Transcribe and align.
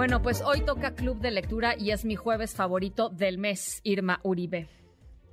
Bueno, 0.00 0.22
pues 0.22 0.40
hoy 0.40 0.64
toca 0.64 0.94
Club 0.94 1.18
de 1.18 1.30
Lectura 1.30 1.74
y 1.76 1.90
es 1.90 2.06
mi 2.06 2.16
jueves 2.16 2.56
favorito 2.56 3.10
del 3.10 3.36
mes, 3.36 3.82
Irma 3.84 4.18
Uribe. 4.22 4.66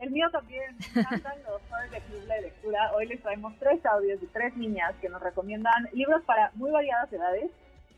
El 0.01 0.11
mío 0.11 0.27
también. 0.29 0.75
Me 0.93 1.03
encantan 1.03 1.41
los 1.43 1.61
jueves 1.69 1.91
de 1.91 2.01
Club 2.01 2.27
de 2.27 2.41
Lectura. 2.41 2.91
Hoy 2.93 3.05
les 3.05 3.21
traemos 3.21 3.53
tres 3.59 3.85
audios 3.85 4.19
de 4.19 4.27
tres 4.27 4.57
niñas 4.57 4.93
que 4.99 5.07
nos 5.07 5.21
recomiendan 5.21 5.87
libros 5.93 6.21
para 6.25 6.51
muy 6.55 6.69
variadas 6.69 7.13
edades. 7.13 7.49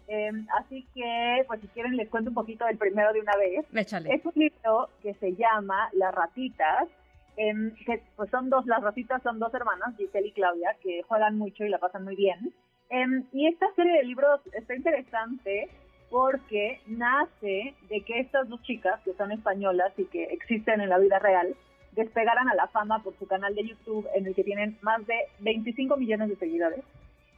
Em, 0.09 0.45
así 0.59 0.85
que, 0.93 1.43
pues 1.47 1.59
si 1.59 1.67
quieren, 1.69 1.97
les 1.97 2.07
cuento 2.07 2.29
un 2.29 2.35
poquito 2.35 2.65
del 2.65 2.77
primero 2.77 3.13
de 3.13 3.21
una 3.21 3.35
vez. 3.35 3.65
Échale. 3.73 4.13
Es 4.13 4.23
un 4.23 4.33
libro 4.35 4.89
que 5.01 5.15
se 5.15 5.35
llama 5.35 5.89
Las 5.93 6.13
ratitas. 6.13 6.87
em, 7.35 7.73
que 7.83 8.03
pues 8.15 8.29
son 8.29 8.51
dos, 8.51 8.67
las 8.67 8.83
ratitas 8.83 9.23
son 9.23 9.39
dos 9.39 9.51
hermanas, 9.55 9.95
Giselle 9.97 10.27
y 10.27 10.33
Claudia, 10.33 10.75
que 10.83 11.01
juegan 11.07 11.35
mucho 11.35 11.63
y 11.63 11.69
la 11.69 11.79
pasan 11.79 12.03
muy 12.03 12.15
bien. 12.15 12.53
Em, 12.89 13.25
y 13.31 13.47
esta 13.47 13.65
serie 13.75 13.93
de 13.93 14.03
libros 14.03 14.41
está 14.53 14.75
interesante 14.75 15.67
porque 16.09 16.81
nace 16.87 17.73
de 17.89 18.01
que 18.01 18.19
estas 18.19 18.47
dos 18.49 18.61
chicas, 18.63 18.99
que 19.03 19.13
son 19.13 19.31
españolas 19.31 19.93
y 19.97 20.05
que 20.05 20.23
existen 20.25 20.81
en 20.81 20.89
la 20.89 20.97
vida 20.97 21.19
real, 21.19 21.55
despegaran 21.93 22.49
a 22.49 22.55
la 22.55 22.67
fama 22.67 23.03
por 23.03 23.17
su 23.17 23.27
canal 23.27 23.53
de 23.55 23.65
YouTube 23.67 24.07
en 24.15 24.25
el 24.27 24.35
que 24.35 24.43
tienen 24.43 24.77
más 24.81 25.05
de 25.07 25.15
25 25.39 25.97
millones 25.97 26.29
de 26.29 26.35
seguidores. 26.37 26.83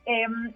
Em, 0.05 0.53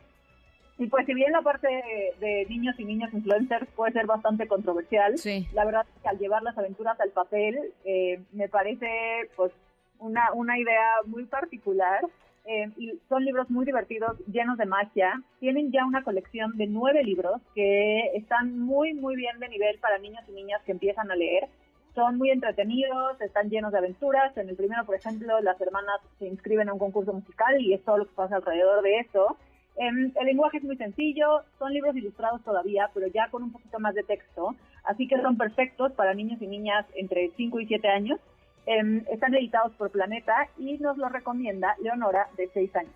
y 0.77 0.87
pues 0.87 1.05
si 1.05 1.13
bien 1.13 1.31
la 1.31 1.41
parte 1.41 1.67
de, 1.67 2.13
de 2.19 2.45
niños 2.47 2.75
y 2.77 2.83
niñas 2.85 3.13
influencers 3.13 3.67
puede 3.75 3.93
ser 3.93 4.05
bastante 4.05 4.47
controversial, 4.47 5.17
Sí. 5.17 5.47
la 5.53 5.63
verdad 5.65 5.85
es 5.95 6.01
que 6.01 6.09
al 6.09 6.17
llevar 6.19 6.43
las 6.43 6.57
aventuras 6.57 6.99
al 6.99 7.11
papel 7.11 7.57
eh, 7.85 8.19
me 8.33 8.49
parece 8.49 9.29
pues 9.37 9.51
una, 9.99 10.33
una 10.33 10.59
idea 10.59 10.85
muy 11.05 11.23
particular 11.25 12.01
eh, 12.47 12.69
y 12.77 12.93
son 13.09 13.25
libros 13.25 13.49
muy 13.49 13.65
divertidos, 13.65 14.17
llenos 14.27 14.57
de 14.57 14.65
magia. 14.65 15.21
Tienen 15.39 15.71
ya 15.71 15.85
una 15.85 16.03
colección 16.03 16.55
de 16.57 16.67
nueve 16.67 17.03
libros 17.03 17.41
que 17.55 18.11
están 18.13 18.59
muy, 18.59 18.93
muy 18.93 19.15
bien 19.15 19.39
de 19.39 19.49
nivel 19.49 19.79
para 19.79 19.97
niños 19.97 20.23
y 20.29 20.33
niñas 20.33 20.61
que 20.63 20.71
empiezan 20.71 21.09
a 21.09 21.15
leer. 21.15 21.47
Son 21.95 22.17
muy 22.17 22.29
entretenidos, 22.29 23.19
están 23.21 23.49
llenos 23.49 23.71
de 23.71 23.79
aventuras. 23.79 24.37
En 24.37 24.49
el 24.49 24.55
primero, 24.55 24.85
por 24.85 24.95
ejemplo, 24.95 25.39
las 25.41 25.59
hermanas 25.59 26.01
se 26.19 26.27
inscriben 26.27 26.69
a 26.69 26.73
un 26.73 26.79
concurso 26.79 27.13
musical 27.13 27.59
y 27.59 27.73
es 27.73 27.83
todo 27.83 27.97
lo 27.99 28.05
que 28.05 28.15
pasa 28.15 28.35
alrededor 28.35 28.83
de 28.83 28.99
eso. 28.99 29.37
Em, 29.77 30.11
el 30.15 30.25
lenguaje 30.25 30.57
es 30.57 30.63
muy 30.63 30.77
sencillo, 30.77 31.41
son 31.59 31.73
libros 31.73 31.95
ilustrados 31.95 32.41
todavía, 32.43 32.89
pero 32.93 33.07
ya 33.07 33.29
con 33.29 33.43
un 33.43 33.51
poquito 33.51 33.79
más 33.79 33.93
de 33.93 34.03
texto, 34.03 34.55
así 34.85 35.05
que 35.07 35.21
son 35.21 35.37
perfectos 35.37 35.91
para 35.93 36.13
niños 36.13 36.41
y 36.41 36.47
niñas 36.47 36.85
entre 36.95 37.31
5 37.35 37.59
y 37.59 37.65
7 37.67 37.87
años. 37.89 38.19
Em, 38.65 39.03
están 39.11 39.35
editados 39.35 39.73
por 39.73 39.91
Planeta 39.91 40.49
y 40.57 40.77
nos 40.79 40.97
los 40.97 41.11
recomienda 41.11 41.75
Leonora, 41.81 42.27
de 42.35 42.49
6 42.53 42.75
años. 42.75 42.93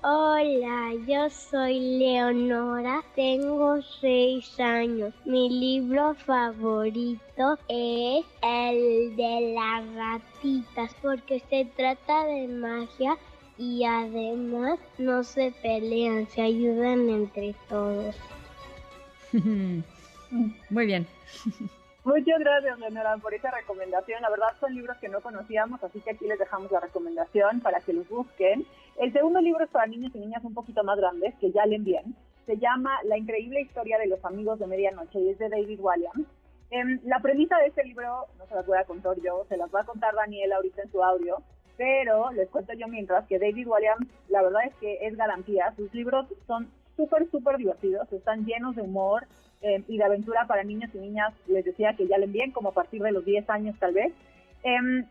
Hola, 0.00 0.94
yo 1.08 1.28
soy 1.28 1.98
Leonora, 1.98 3.02
tengo 3.16 3.82
seis 4.00 4.58
años. 4.60 5.12
Mi 5.24 5.50
libro 5.50 6.14
favorito 6.14 7.58
es 7.66 8.24
el 8.40 9.16
de 9.16 9.54
las 9.54 9.94
ratitas 9.96 10.94
porque 11.02 11.42
se 11.50 11.64
trata 11.76 12.26
de 12.26 12.46
magia 12.46 13.18
y 13.58 13.84
además 13.84 14.78
no 14.98 15.24
se 15.24 15.52
pelean, 15.62 16.28
se 16.28 16.42
ayudan 16.42 17.08
entre 17.10 17.56
todos. 17.68 18.14
Muy 20.70 20.86
bien. 20.86 21.08
Muchas 22.08 22.38
gracias, 22.38 22.78
Leonora, 22.78 23.18
por 23.18 23.34
esa 23.34 23.50
recomendación. 23.50 24.22
La 24.22 24.30
verdad 24.30 24.56
son 24.60 24.74
libros 24.74 24.96
que 24.96 25.10
no 25.10 25.20
conocíamos, 25.20 25.84
así 25.84 26.00
que 26.00 26.12
aquí 26.12 26.26
les 26.26 26.38
dejamos 26.38 26.72
la 26.72 26.80
recomendación 26.80 27.60
para 27.60 27.80
que 27.80 27.92
los 27.92 28.08
busquen. 28.08 28.64
El 28.98 29.12
segundo 29.12 29.42
libro 29.42 29.62
es 29.62 29.68
para 29.68 29.86
niños 29.86 30.12
y 30.14 30.20
niñas 30.20 30.42
un 30.42 30.54
poquito 30.54 30.82
más 30.84 30.96
grandes, 30.96 31.34
que 31.38 31.52
ya 31.52 31.66
leen 31.66 31.84
bien. 31.84 32.16
Se 32.46 32.56
llama 32.56 32.98
La 33.04 33.18
increíble 33.18 33.60
historia 33.60 33.98
de 33.98 34.06
los 34.06 34.24
amigos 34.24 34.58
de 34.58 34.66
medianoche 34.66 35.20
y 35.20 35.28
es 35.28 35.38
de 35.38 35.50
David 35.50 35.80
Walliams. 35.80 36.26
Em, 36.70 36.98
la 37.04 37.20
premisa 37.20 37.58
de 37.58 37.66
este 37.66 37.84
libro 37.84 38.24
no 38.38 38.46
se 38.46 38.54
las 38.54 38.64
voy 38.64 38.78
a 38.78 38.84
contar 38.84 39.20
yo, 39.20 39.44
se 39.46 39.58
las 39.58 39.68
va 39.68 39.82
a 39.82 39.84
contar 39.84 40.14
Daniel 40.14 40.52
ahorita 40.54 40.80
en 40.80 40.90
su 40.90 41.04
audio, 41.04 41.42
pero 41.76 42.30
les 42.32 42.48
cuento 42.48 42.72
yo 42.72 42.88
mientras 42.88 43.26
que 43.26 43.38
David 43.38 43.68
Walliams, 43.68 44.08
la 44.30 44.40
verdad 44.40 44.62
es 44.64 44.74
que 44.76 45.06
es 45.06 45.14
garantía. 45.14 45.74
Sus 45.76 45.92
libros 45.92 46.26
son 46.46 46.70
súper, 46.98 47.30
súper 47.30 47.56
divertidos, 47.56 48.12
están 48.12 48.44
llenos 48.44 48.74
de 48.74 48.82
humor 48.82 49.26
eh, 49.62 49.82
y 49.86 49.96
de 49.96 50.04
aventura 50.04 50.46
para 50.46 50.64
niños 50.64 50.90
y 50.92 50.98
niñas. 50.98 51.32
Les 51.46 51.64
decía 51.64 51.94
que 51.94 52.08
ya 52.08 52.18
leen 52.18 52.32
bien, 52.32 52.50
como 52.50 52.70
a 52.70 52.74
partir 52.74 53.00
de 53.00 53.12
los 53.12 53.24
10 53.24 53.48
años 53.48 53.76
tal 53.78 53.94
vez. 53.94 54.12
Em, 54.64 55.06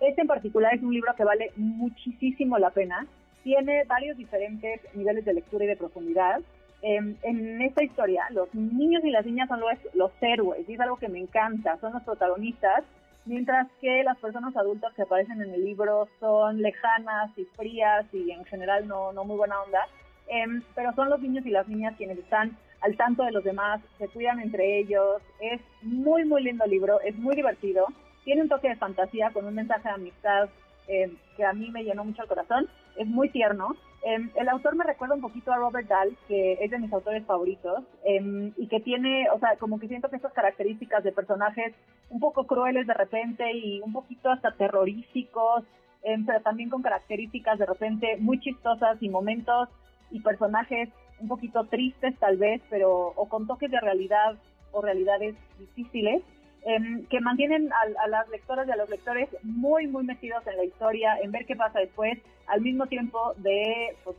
este 0.00 0.22
en 0.22 0.26
particular 0.26 0.74
es 0.74 0.82
un 0.82 0.94
libro 0.94 1.14
que 1.14 1.24
vale 1.24 1.52
muchísimo 1.56 2.58
la 2.58 2.70
pena. 2.70 3.06
Tiene 3.44 3.84
varios 3.84 4.16
diferentes 4.16 4.80
niveles 4.94 5.24
de 5.26 5.34
lectura 5.34 5.64
y 5.64 5.68
de 5.68 5.76
profundidad. 5.76 6.40
Em, 6.82 7.16
en 7.22 7.60
esta 7.60 7.84
historia, 7.84 8.24
los 8.30 8.52
niños 8.54 9.04
y 9.04 9.10
las 9.10 9.26
niñas 9.26 9.48
son 9.48 9.60
los, 9.60 9.68
los 9.92 10.12
héroes, 10.22 10.66
y 10.66 10.72
es 10.72 10.80
algo 10.80 10.96
que 10.96 11.10
me 11.10 11.18
encanta, 11.18 11.76
son 11.78 11.92
los 11.92 12.02
protagonistas, 12.02 12.84
mientras 13.26 13.68
que 13.82 14.02
las 14.02 14.16
personas 14.16 14.56
adultas 14.56 14.94
que 14.94 15.02
aparecen 15.02 15.42
en 15.42 15.52
el 15.52 15.62
libro 15.62 16.08
son 16.18 16.62
lejanas 16.62 17.30
y 17.36 17.44
frías 17.44 18.06
y 18.14 18.30
en 18.30 18.46
general 18.46 18.88
no, 18.88 19.12
no 19.12 19.24
muy 19.24 19.36
buena 19.36 19.60
onda. 19.60 19.86
Em, 20.30 20.62
pero 20.76 20.92
son 20.94 21.10
los 21.10 21.20
niños 21.20 21.44
y 21.44 21.50
las 21.50 21.68
niñas 21.68 21.96
quienes 21.96 22.18
están 22.18 22.56
al 22.80 22.96
tanto 22.96 23.24
de 23.24 23.32
los 23.32 23.44
demás, 23.44 23.80
se 23.98 24.08
cuidan 24.08 24.40
entre 24.40 24.78
ellos. 24.78 25.20
Es 25.40 25.60
muy, 25.82 26.24
muy 26.24 26.42
lindo 26.42 26.64
libro, 26.66 27.00
es 27.00 27.16
muy 27.18 27.36
divertido. 27.36 27.86
Tiene 28.24 28.42
un 28.42 28.48
toque 28.48 28.68
de 28.68 28.76
fantasía 28.76 29.30
con 29.32 29.44
un 29.44 29.54
mensaje 29.54 29.88
de 29.88 29.94
amistad 29.94 30.48
eh, 30.88 31.12
que 31.36 31.44
a 31.44 31.52
mí 31.52 31.70
me 31.70 31.84
llenó 31.84 32.04
mucho 32.04 32.22
el 32.22 32.28
corazón. 32.28 32.68
Es 32.96 33.06
muy 33.06 33.28
tierno. 33.30 33.76
Eh, 34.02 34.18
el 34.36 34.48
autor 34.48 34.76
me 34.76 34.84
recuerda 34.84 35.14
un 35.14 35.20
poquito 35.20 35.52
a 35.52 35.56
Robert 35.56 35.88
Dahl, 35.88 36.16
que 36.26 36.58
es 36.60 36.70
de 36.70 36.78
mis 36.78 36.92
autores 36.92 37.24
favoritos, 37.26 37.82
eh, 38.04 38.52
y 38.56 38.66
que 38.68 38.80
tiene, 38.80 39.28
o 39.30 39.38
sea, 39.40 39.56
como 39.58 39.78
que 39.78 39.88
siento 39.88 40.08
que 40.08 40.16
estas 40.16 40.32
características 40.32 41.04
de 41.04 41.12
personajes 41.12 41.74
un 42.08 42.20
poco 42.20 42.46
crueles 42.46 42.86
de 42.86 42.94
repente 42.94 43.52
y 43.52 43.80
un 43.80 43.92
poquito 43.92 44.30
hasta 44.30 44.52
terroríficos, 44.52 45.64
eh, 46.02 46.16
pero 46.24 46.40
también 46.40 46.70
con 46.70 46.82
características 46.82 47.58
de 47.58 47.66
repente 47.66 48.16
muy 48.18 48.40
chistosas 48.40 48.96
y 49.02 49.10
momentos 49.10 49.68
y 50.10 50.20
personajes 50.20 50.88
un 51.20 51.28
poquito 51.28 51.64
tristes 51.64 52.16
tal 52.18 52.36
vez, 52.36 52.62
pero 52.70 53.12
o 53.14 53.28
con 53.28 53.46
toques 53.46 53.70
de 53.70 53.80
realidad 53.80 54.36
o 54.72 54.80
realidades 54.80 55.34
difíciles, 55.58 56.22
em, 56.64 57.06
que 57.06 57.20
mantienen 57.20 57.72
a, 57.72 58.04
a 58.04 58.08
las 58.08 58.28
lectoras 58.28 58.66
y 58.68 58.70
a 58.70 58.76
los 58.76 58.88
lectores 58.88 59.28
muy, 59.42 59.86
muy 59.86 60.04
metidos 60.04 60.46
en 60.46 60.56
la 60.56 60.64
historia, 60.64 61.18
en 61.22 61.32
ver 61.32 61.46
qué 61.46 61.56
pasa 61.56 61.80
después, 61.80 62.18
al 62.46 62.60
mismo 62.60 62.86
tiempo 62.86 63.34
de 63.38 63.96
pues, 64.04 64.16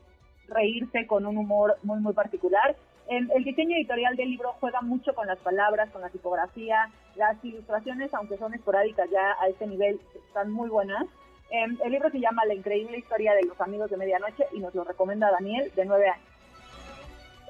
reírse 0.48 1.08
con 1.08 1.26
un 1.26 1.38
humor 1.38 1.78
muy, 1.84 2.00
muy 2.00 2.14
particular. 2.14 2.76
Em, 3.08 3.30
el 3.36 3.44
diseño 3.44 3.76
editorial 3.76 4.16
del 4.16 4.30
libro 4.30 4.56
juega 4.60 4.82
mucho 4.82 5.14
con 5.14 5.28
las 5.28 5.40
palabras, 5.40 5.90
con 5.90 6.02
la 6.02 6.10
tipografía, 6.10 6.90
las 7.16 7.44
ilustraciones, 7.44 8.14
aunque 8.14 8.38
son 8.38 8.54
esporádicas 8.54 9.10
ya 9.10 9.36
a 9.40 9.48
este 9.48 9.68
nivel, 9.68 10.00
están 10.28 10.52
muy 10.52 10.70
buenas. 10.70 11.08
Em, 11.54 11.78
el 11.84 11.92
libro 11.92 12.10
se 12.10 12.20
llama 12.22 12.46
La 12.46 12.54
increíble 12.54 12.98
historia 12.98 13.34
de 13.34 13.44
los 13.44 13.60
amigos 13.60 13.90
de 13.90 13.98
medianoche 13.98 14.46
y 14.54 14.60
nos 14.60 14.74
lo 14.74 14.86
recomienda 14.86 15.30
Daniel, 15.30 15.70
de 15.76 15.86
nueve 15.86 16.08
años. 16.08 16.31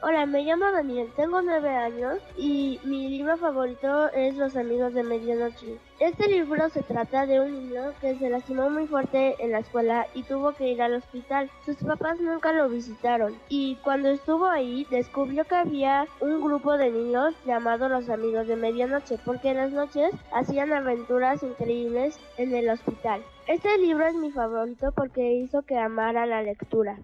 Hola, 0.04 0.26
me 0.26 0.42
llamo 0.42 0.72
Daniel, 0.72 1.12
tengo 1.16 1.44
nueve 1.44 1.70
años 1.70 2.18
y 2.36 2.80
mi 2.84 3.08
libro 3.08 3.38
favorito 3.38 4.10
es 4.14 4.36
Los 4.36 4.56
amigos 4.56 4.96
de 4.96 5.04
medianoche. 5.04 5.78
Este 6.00 6.28
libro 6.28 6.70
se 6.70 6.82
trata 6.82 7.28
de 7.28 7.40
un 7.40 7.54
niño 7.54 7.94
que 8.02 8.18
se 8.18 8.32
lastimó 8.32 8.72
muy 8.72 8.88
fuerte 8.88 9.36
en 9.38 9.52
la 9.52 9.60
escuela 9.60 10.08
y 10.16 10.24
tuvo 10.24 10.54
que 10.54 10.70
ir 10.70 10.82
al 10.82 10.96
hospital. 10.96 11.52
Sus 11.68 11.76
papás 11.76 12.20
nunca 12.20 12.52
lo 12.52 12.68
visitaron 12.68 13.38
y 13.48 13.76
cuando 13.84 14.10
estuvo 14.10 14.48
ahí 14.48 14.88
descubrió 14.90 15.46
que 15.46 15.54
había 15.54 16.08
un 16.20 16.42
grupo 16.42 16.78
de 16.78 16.90
niños 16.90 17.36
llamado 17.46 17.88
Los 17.88 18.10
amigos 18.10 18.48
de 18.48 18.56
medianoche 18.56 19.20
porque 19.24 19.52
en 19.52 19.58
las 19.58 19.72
noches 19.72 20.10
hacían 20.34 20.74
aventuras 20.74 21.44
increíbles 21.44 22.20
en 22.38 22.56
el 22.56 22.72
hospital. 22.72 23.22
Este 23.46 23.78
libro 23.78 24.08
es 24.08 24.16
mi 24.16 24.32
favorito 24.32 24.94
porque 24.94 25.34
hizo 25.34 25.62
que 25.62 25.78
amara 25.78 26.26
la 26.26 26.42
lectura. 26.42 26.98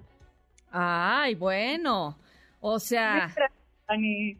Ay, 0.71 1.35
bueno. 1.35 2.17
O 2.59 2.79
sea, 2.79 3.29
Dani, 3.87 4.37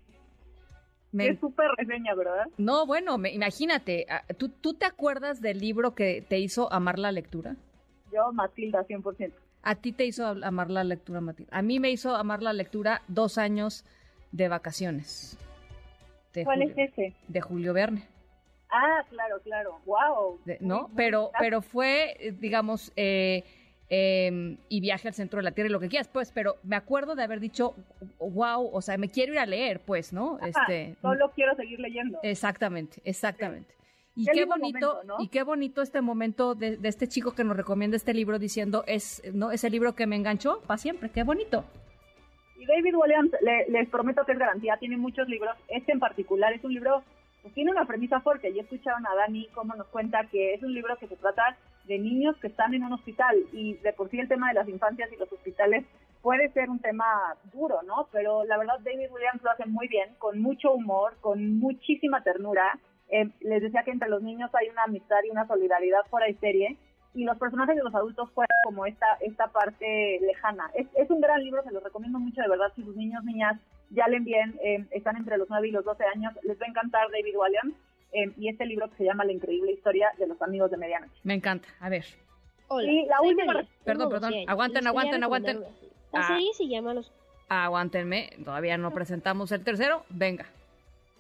me- 1.12 1.30
es 1.30 1.40
súper 1.40 1.68
reseña, 1.78 2.14
¿verdad? 2.16 2.48
no, 2.58 2.86
bueno, 2.86 3.18
me- 3.18 3.32
imagínate, 3.32 4.06
ah, 4.10 4.24
¿tú, 4.38 4.50
¿tú 4.50 4.74
te 4.74 4.86
acuerdas 4.86 5.42
del 5.42 5.60
libro 5.60 5.96
que 5.96 6.22
te 6.22 6.40
hizo 6.40 6.72
amar 6.72 7.00
la 7.00 7.12
lectura? 7.12 7.56
Yo, 8.12 8.32
Matilda, 8.34 8.84
100%. 8.86 9.34
A 9.64 9.76
ti 9.76 9.92
te 9.92 10.06
hizo 10.06 10.26
amar 10.28 10.70
la 10.70 10.84
lectura, 10.84 11.22
Matilda. 11.22 11.56
A 11.58 11.62
mí 11.62 11.80
me 11.80 11.90
hizo 11.92 12.16
amar 12.16 12.42
la 12.42 12.54
lectura 12.54 13.02
dos 13.08 13.38
años 13.38 13.84
de 14.32 14.48
vacaciones. 14.48 15.38
De 16.34 16.44
¿Cuál 16.44 16.62
Julio, 16.62 16.76
es 16.78 16.92
ese? 16.92 17.16
De 17.28 17.42
Julio 17.42 17.74
Verne. 17.74 18.08
Ah, 18.70 19.04
claro, 19.10 19.40
claro. 19.42 19.80
Wow. 19.86 20.40
¿No? 20.60 20.90
Pero, 20.96 21.32
pero 21.40 21.62
fue, 21.62 22.16
eh, 22.20 22.32
digamos, 22.32 22.92
eh, 22.96 23.44
em, 23.90 24.58
y 24.70 24.82
viaje 24.82 25.08
al 25.08 25.14
centro 25.14 25.38
de 25.38 25.44
la 25.44 25.52
Tierra 25.52 25.70
y 25.70 25.72
lo 25.72 25.80
que 25.80 25.90
quieras, 25.90 26.08
pues, 26.08 26.32
pero 26.32 26.58
me 26.64 26.76
acuerdo 26.76 27.16
de 27.16 27.24
haber 27.24 27.40
dicho, 27.40 27.76
wow, 28.20 28.70
o 28.72 28.82
sea, 28.82 28.98
me 28.98 29.10
quiero 29.10 29.34
ir 29.34 29.40
a 29.40 29.46
leer, 29.46 29.80
pues, 29.82 30.14
¿no? 30.14 30.40
este, 30.40 30.96
solo 31.02 31.32
quiero 31.36 31.56
seguir 31.56 31.80
leyendo. 31.80 32.20
Exactamente, 32.24 33.02
exactamente. 33.04 33.78
Y 34.18 34.26
qué, 34.26 34.46
bonito, 34.46 35.00
y 35.20 35.28
qué 35.28 35.44
bonito 35.44 35.84
este 35.84 36.02
momento 36.02 36.56
de, 36.56 36.80
este 36.82 37.08
chico 37.08 37.36
que 37.36 37.44
nos 37.44 37.56
recomienda 37.56 37.96
este 37.96 38.16
libro 38.16 38.40
diciendo 38.40 38.84
es, 38.88 39.22
¿no? 39.32 39.52
Ese 39.52 39.70
libro 39.70 39.94
que 39.94 40.08
me 40.08 40.16
enganchó 40.16 40.60
para 40.62 40.80
siempre, 40.80 41.12
qué 41.12 41.22
bonito. 41.22 41.64
Y 42.58 42.66
David 42.66 42.96
Williams, 42.96 43.32
les 43.70 43.88
prometo 43.90 44.26
que 44.26 44.32
es 44.32 44.40
garantía, 44.40 44.78
tiene 44.80 44.98
muchos 44.98 45.30
libros. 45.30 45.56
Este 45.68 45.92
en 45.92 46.00
particular 46.00 46.52
es 46.52 46.64
un 46.64 46.74
libro, 46.74 47.04
pues 47.44 47.54
tiene 47.54 47.70
una 47.70 47.86
premisa 47.86 48.20
fuerte. 48.22 48.52
Ya 48.52 48.64
escucharon 48.64 49.06
a 49.06 49.14
Dani 49.14 49.50
cómo 49.54 49.76
nos 49.76 49.86
cuenta 49.90 50.26
que 50.32 50.56
es 50.56 50.64
un 50.64 50.74
libro 50.74 50.98
que 50.98 51.08
se 51.08 51.16
trata 51.16 51.56
de 51.88 52.00
niños 52.00 52.36
que 52.38 52.48
están 52.48 52.74
en 52.74 52.84
un 52.84 52.94
hospital 52.94 53.36
y 53.52 53.76
de 53.76 53.94
por 53.94 54.10
sí 54.10 54.20
el 54.20 54.28
tema 54.28 54.50
de 54.50 54.56
las 54.56 54.68
infancias 54.68 55.12
y 55.12 55.18
los 55.18 55.32
hospitales 55.32 55.86
puede 56.22 56.50
ser 56.52 56.70
un 56.70 56.80
tema 56.80 57.06
duro, 57.54 57.82
¿no? 57.84 58.08
Pero 58.12 58.44
la 58.44 58.58
verdad 58.58 58.80
David 58.84 59.12
Williams 59.12 59.42
lo 59.42 59.52
hace 59.52 59.66
muy 59.66 59.88
bien, 59.88 60.10
con 60.18 60.40
mucho 60.42 60.72
humor, 60.72 61.16
con 61.22 61.60
muchísima 61.60 62.22
ternura 62.24 62.80
eh, 63.10 63.30
les 63.40 63.62
decía 63.62 63.84
que 63.84 63.92
entre 63.92 64.10
los 64.10 64.22
niños 64.22 64.52
hay 64.54 64.68
una 64.70 64.84
amistad 64.84 65.18
y 65.26 65.30
una 65.30 65.48
solidaridad 65.48 66.02
fuera 66.10 66.28
de 66.28 66.36
serie 66.36 66.78
y 67.14 67.24
los 67.24 67.38
personajes 67.38 67.76
de 67.76 67.84
los 67.84 67.96
adultos 67.96 68.30
fuera 68.32 68.54
como 68.66 68.86
esta, 68.86 69.08
esta 69.22 69.48
parte 69.48 70.20
lejana. 70.22 70.70
Es, 70.76 70.88
es 70.96 71.10
un 71.10 71.22
gran 71.22 71.44
libro, 71.44 71.64
se 71.64 71.72
los 71.72 71.84
recomiendo 71.84 72.20
mucho 72.20 72.42
de 72.42 72.50
verdad 72.50 72.72
si 72.76 72.84
sus 72.84 72.96
niños, 72.96 73.24
niñas 73.24 73.58
ya 73.90 74.08
leen 74.08 74.26
bien, 74.26 74.60
eh, 74.62 74.86
están 74.92 75.16
entre 75.16 75.38
los 75.38 75.50
9 75.50 75.70
y 75.70 75.72
los 75.72 75.86
12 75.86 76.04
años, 76.04 76.34
les 76.44 76.60
va 76.60 76.66
a 76.66 76.70
encantar 76.70 77.08
David 77.10 77.36
Williams 77.38 77.74
eh, 78.12 78.32
y 78.38 78.50
este 78.50 78.66
libro 78.66 78.90
que 78.90 78.98
se 78.98 79.04
llama 79.04 79.26
La 79.26 79.32
increíble 79.32 79.72
historia 79.72 80.12
de 80.18 80.28
los 80.28 80.42
amigos 80.42 80.72
de 80.72 80.78
medianoche. 80.78 81.14
Me 81.24 81.34
encanta, 81.34 81.68
a 81.80 81.90
ver. 81.90 82.06
Hola, 82.68 82.92
y 82.92 83.06
la 83.06 83.22
última... 83.22 83.66
Perdón, 83.84 84.10
perdón, 84.10 84.34
aguanten, 84.48 84.88
aguanten, 84.88 85.24
aguanten. 85.24 85.64
La 86.12 86.28
serie 86.28 86.54
se 86.54 86.68
llama 86.68 86.94
Los... 86.94 87.12
Aguántenme, 87.50 88.32
todavía 88.44 88.78
no 88.78 88.92
presentamos 88.92 89.52
el 89.52 89.64
tercero, 89.64 90.04
venga. 90.10 90.46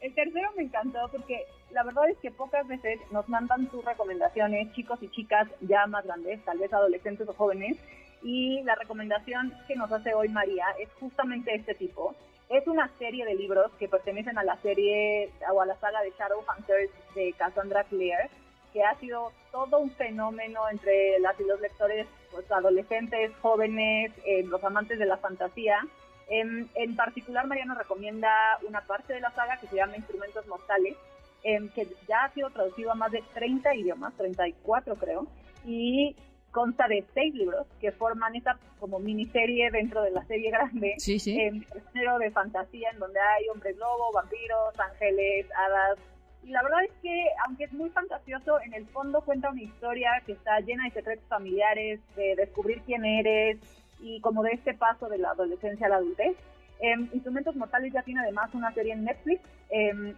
El 0.01 0.13
tercero 0.13 0.49
me 0.55 0.63
encantó 0.63 0.99
porque 1.11 1.45
la 1.71 1.83
verdad 1.83 2.09
es 2.09 2.17
que 2.17 2.31
pocas 2.31 2.67
veces 2.67 2.99
nos 3.11 3.27
mandan 3.29 3.69
sus 3.71 3.83
recomendaciones, 3.83 4.71
chicos 4.73 5.01
y 5.01 5.09
chicas 5.09 5.47
ya 5.61 5.87
más 5.87 6.05
grandes, 6.05 6.43
tal 6.45 6.57
vez 6.59 6.71
adolescentes 6.73 7.27
o 7.27 7.33
jóvenes, 7.33 7.77
y 8.23 8.61
la 8.63 8.75
recomendación 8.75 9.53
que 9.67 9.75
nos 9.75 9.91
hace 9.91 10.13
hoy 10.13 10.29
María 10.29 10.65
es 10.79 10.89
justamente 10.99 11.53
este 11.55 11.75
tipo. 11.75 12.15
Es 12.49 12.65
una 12.65 12.89
serie 12.97 13.25
de 13.25 13.35
libros 13.35 13.71
que 13.77 13.89
pertenecen 13.89 14.37
a 14.37 14.43
la 14.43 14.55
serie 14.61 15.31
o 15.53 15.61
a 15.61 15.65
la 15.65 15.75
saga 15.79 16.01
de 16.01 16.13
Shadowhunters 16.17 16.91
de 17.13 17.33
Cassandra 17.33 17.83
Clare, 17.83 18.29
que 18.71 18.83
ha 18.83 18.95
sido 18.99 19.31
todo 19.51 19.79
un 19.79 19.91
fenómeno 19.91 20.69
entre 20.69 21.19
las 21.19 21.37
y 21.39 21.43
los 21.43 21.59
lectores 21.59 22.07
pues, 22.31 22.49
adolescentes, 22.51 23.31
jóvenes, 23.41 24.13
eh, 24.25 24.43
los 24.43 24.63
amantes 24.63 24.97
de 24.97 25.05
la 25.05 25.17
fantasía. 25.17 25.85
En, 26.29 26.95
particular, 26.95 27.47
Mariano 27.47 27.75
recomienda 27.75 28.29
una 28.67 28.81
parte 28.81 29.13
de 29.13 29.21
la 29.21 29.31
saga 29.31 29.57
que 29.59 29.67
se 29.67 29.77
llama 29.77 29.97
Instrumentos 29.97 30.45
Mortales, 30.47 30.95
em, 31.43 31.69
que 31.69 31.87
ya 32.07 32.25
ha 32.25 32.33
sido 32.33 32.49
traducido 32.49 32.91
a 32.91 32.95
más 32.95 33.11
de 33.11 33.23
30 33.33 33.73
idiomas, 33.75 34.13
34 34.17 34.95
creo, 34.95 35.27
y 35.65 36.15
consta 36.57 36.87
de 36.87 37.05
seis 37.13 37.35
libros 37.35 37.67
que 37.79 37.91
forman 37.91 38.35
esta 38.35 38.57
como 38.79 38.97
miniserie 38.97 39.69
dentro 39.69 40.01
de 40.01 40.09
la 40.09 40.25
serie 40.25 40.49
grande, 40.49 40.95
sí, 40.97 41.19
sí. 41.19 41.39
Eh, 41.39 41.51
de 41.53 42.31
fantasía 42.31 42.89
en 42.91 42.97
donde 42.97 43.19
hay 43.19 43.47
hombres 43.49 43.77
lobo, 43.77 44.11
vampiros, 44.11 44.79
ángeles, 44.79 45.45
hadas. 45.55 45.99
Y 46.43 46.49
la 46.49 46.63
verdad 46.63 46.83
es 46.85 46.91
que, 47.03 47.25
aunque 47.45 47.65
es 47.65 47.73
muy 47.73 47.91
fantasioso, 47.91 48.59
en 48.61 48.73
el 48.73 48.87
fondo 48.87 49.21
cuenta 49.21 49.51
una 49.51 49.61
historia 49.61 50.09
que 50.25 50.31
está 50.31 50.59
llena 50.61 50.85
de 50.85 50.91
secretos 50.91 51.27
familiares, 51.29 51.99
de 52.15 52.35
descubrir 52.35 52.81
quién 52.87 53.05
eres, 53.05 53.59
y 53.99 54.19
como 54.21 54.41
de 54.41 54.53
este 54.53 54.73
paso 54.73 55.09
de 55.09 55.19
la 55.19 55.31
adolescencia 55.31 55.85
a 55.85 55.89
la 55.89 55.97
adultez. 55.97 56.35
Em, 56.79 57.07
Instrumentos 57.13 57.55
Mortales 57.55 57.93
ya 57.93 58.01
tiene 58.01 58.21
además 58.21 58.49
una 58.55 58.73
serie 58.73 58.93
en 58.93 59.03
Netflix. 59.03 59.41
Eh, 59.69 60.15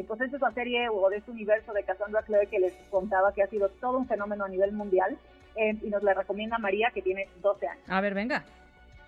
y 0.00 0.02
pues 0.02 0.18
es 0.22 0.32
esa 0.32 0.50
serie 0.52 0.88
o 0.88 1.10
de 1.10 1.18
ese 1.18 1.30
universo 1.30 1.74
de 1.74 1.82
Cassandra 1.82 2.22
Clare 2.22 2.46
que 2.46 2.58
les 2.58 2.72
contaba 2.90 3.34
que 3.34 3.42
ha 3.42 3.46
sido 3.48 3.68
todo 3.68 3.98
un 3.98 4.08
fenómeno 4.08 4.44
a 4.44 4.48
nivel 4.48 4.72
mundial. 4.72 5.18
Em, 5.56 5.78
y 5.82 5.88
nos 5.88 6.02
la 6.02 6.14
recomienda 6.14 6.58
María, 6.58 6.90
que 6.92 7.02
tiene 7.02 7.28
12 7.42 7.66
años. 7.66 7.84
A 7.88 8.00
ver, 8.00 8.14
venga. 8.14 8.44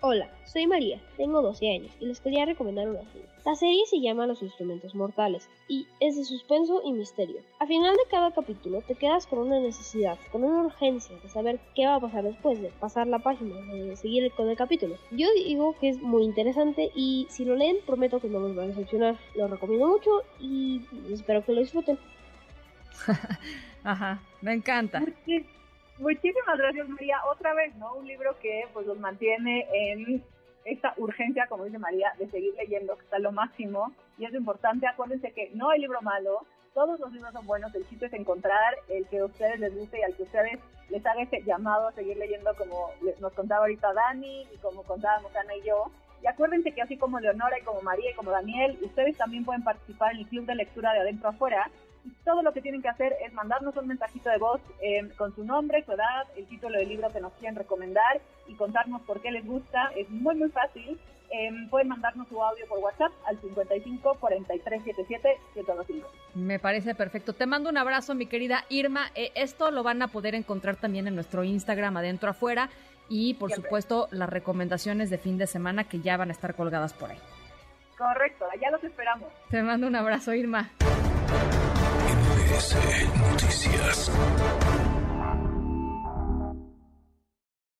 Hola, 0.05 0.27
soy 0.45 0.67
María, 0.67 0.99
tengo 1.15 1.41
12 1.41 1.69
años 1.69 1.91
y 2.01 2.07
les 2.07 2.19
quería 2.19 2.45
recomendar 2.45 2.89
una 2.89 3.05
serie. 3.05 3.25
La 3.45 3.55
serie 3.55 3.85
se 3.85 4.01
llama 4.01 4.27
Los 4.27 4.41
Instrumentos 4.41 4.95
Mortales 4.95 5.47
y 5.69 5.87
es 6.01 6.17
de 6.17 6.25
suspenso 6.25 6.81
y 6.83 6.91
misterio. 6.91 7.37
Al 7.61 7.69
final 7.69 7.95
de 7.95 8.11
cada 8.11 8.31
capítulo 8.31 8.81
te 8.81 8.95
quedas 8.95 9.25
con 9.27 9.39
una 9.39 9.61
necesidad, 9.61 10.17
con 10.33 10.43
una 10.43 10.63
urgencia 10.65 11.15
de 11.23 11.29
saber 11.29 11.57
qué 11.73 11.87
va 11.87 11.95
a 11.95 11.99
pasar 12.01 12.25
después, 12.25 12.61
de 12.61 12.67
pasar 12.81 13.07
la 13.07 13.19
página, 13.19 13.55
de 13.71 13.95
seguir 13.95 14.29
con 14.33 14.49
el 14.49 14.57
capítulo. 14.57 14.97
Yo 15.11 15.27
digo 15.35 15.73
que 15.79 15.87
es 15.87 16.01
muy 16.01 16.23
interesante 16.23 16.91
y 16.93 17.25
si 17.29 17.45
lo 17.45 17.55
leen 17.55 17.77
prometo 17.85 18.19
que 18.19 18.27
no 18.27 18.39
los 18.39 18.57
va 18.57 18.63
a 18.63 18.67
decepcionar. 18.67 19.15
Lo 19.35 19.47
recomiendo 19.47 19.87
mucho 19.87 20.11
y 20.41 20.81
espero 21.13 21.45
que 21.45 21.53
lo 21.53 21.61
disfruten. 21.61 21.97
Ajá, 23.85 24.21
me 24.41 24.51
encanta. 24.51 25.01
Muchísimas 25.99 26.57
gracias, 26.57 26.89
María. 26.89 27.17
Otra 27.31 27.53
vez, 27.53 27.75
¿no? 27.75 27.95
Un 27.95 28.07
libro 28.07 28.37
que 28.39 28.67
pues 28.73 28.87
los 28.87 28.99
mantiene 28.99 29.67
en 29.73 30.23
esta 30.65 30.93
urgencia, 30.97 31.47
como 31.47 31.65
dice 31.65 31.77
María, 31.77 32.13
de 32.17 32.27
seguir 32.29 32.53
leyendo, 32.55 32.95
que 32.95 33.03
está 33.03 33.19
lo 33.19 33.31
máximo. 33.31 33.93
Y 34.17 34.25
es 34.25 34.33
importante, 34.33 34.87
acuérdense 34.87 35.31
que 35.33 35.51
no 35.53 35.69
hay 35.69 35.79
libro 35.79 36.01
malo, 36.01 36.45
todos 36.73 36.99
los 36.99 37.11
libros 37.11 37.31
son 37.33 37.45
buenos, 37.45 37.73
el 37.75 37.87
chiste 37.87 38.07
es 38.07 38.13
encontrar 38.13 38.75
el 38.89 39.05
que 39.07 39.19
a 39.19 39.25
ustedes 39.25 39.59
les 39.59 39.75
guste 39.75 39.99
y 39.99 40.03
al 40.03 40.15
que 40.15 40.23
ustedes 40.23 40.59
les 40.89 41.05
haga 41.05 41.21
ese 41.21 41.43
llamado 41.43 41.87
a 41.87 41.91
seguir 41.93 42.17
leyendo 42.17 42.51
como 42.55 42.89
nos 43.19 43.33
contaba 43.33 43.61
ahorita 43.61 43.93
Dani 43.93 44.47
y 44.53 44.57
como 44.57 44.83
contábamos 44.83 45.35
Ana 45.35 45.55
y 45.55 45.67
yo. 45.67 45.91
Y 46.23 46.27
acuérdense 46.27 46.71
que 46.71 46.81
así 46.81 46.97
como 46.97 47.19
Leonora 47.19 47.59
y 47.59 47.63
como 47.63 47.81
María 47.81 48.09
y 48.09 48.15
como 48.15 48.31
Daniel, 48.31 48.77
ustedes 48.81 49.17
también 49.17 49.45
pueden 49.45 49.63
participar 49.63 50.13
en 50.13 50.19
el 50.19 50.27
club 50.27 50.45
de 50.45 50.55
lectura 50.55 50.93
de 50.93 51.01
adentro 51.01 51.29
afuera, 51.29 51.69
todo 52.23 52.41
lo 52.41 52.53
que 52.53 52.61
tienen 52.61 52.81
que 52.81 52.89
hacer 52.89 53.15
es 53.25 53.33
mandarnos 53.33 53.75
un 53.77 53.87
mensajito 53.87 54.29
de 54.29 54.37
voz 54.37 54.61
eh, 54.81 55.09
con 55.17 55.33
su 55.35 55.43
nombre, 55.43 55.83
su 55.83 55.91
edad, 55.91 56.27
el 56.35 56.45
título 56.47 56.77
del 56.77 56.89
libro 56.89 57.11
que 57.11 57.21
nos 57.21 57.33
quieren 57.33 57.55
recomendar 57.55 58.21
y 58.47 58.55
contarnos 58.55 59.01
por 59.01 59.21
qué 59.21 59.31
les 59.31 59.45
gusta. 59.45 59.91
Es 59.95 60.09
muy, 60.09 60.35
muy 60.35 60.49
fácil. 60.49 60.99
Eh, 61.31 61.49
pueden 61.71 61.87
mandarnos 61.87 62.27
su 62.27 62.41
audio 62.41 62.67
por 62.67 62.77
WhatsApp 62.79 63.11
al 63.25 63.39
55 63.39 64.17
43 64.19 64.83
77 64.83 65.37
125. 65.53 66.07
Me 66.35 66.59
parece 66.59 66.93
perfecto. 66.93 67.33
Te 67.33 67.45
mando 67.45 67.69
un 67.69 67.77
abrazo, 67.77 68.13
mi 68.13 68.27
querida 68.27 68.65
Irma. 68.69 69.07
Eh, 69.15 69.31
esto 69.35 69.71
lo 69.71 69.81
van 69.81 70.01
a 70.01 70.09
poder 70.09 70.35
encontrar 70.35 70.75
también 70.75 71.07
en 71.07 71.15
nuestro 71.15 71.43
Instagram, 71.43 71.97
adentro 71.97 72.29
afuera. 72.29 72.69
Y 73.09 73.33
por 73.35 73.51
supuesto, 73.51 74.07
las 74.11 74.29
recomendaciones 74.29 75.09
de 75.09 75.17
fin 75.17 75.37
de 75.37 75.47
semana 75.47 75.83
que 75.85 75.99
ya 75.99 76.17
van 76.17 76.29
a 76.29 76.31
estar 76.33 76.55
colgadas 76.55 76.93
por 76.93 77.11
ahí. 77.11 77.17
Correcto, 77.97 78.45
allá 78.51 78.71
los 78.71 78.83
esperamos. 78.83 79.29
Te 79.49 79.61
mando 79.61 79.87
un 79.87 79.95
abrazo, 79.95 80.33
Irma. 80.33 80.69
Noticias. 82.53 84.11